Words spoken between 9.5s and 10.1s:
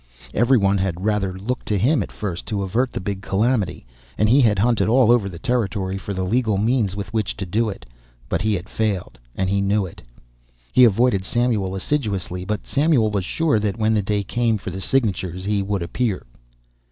knew it.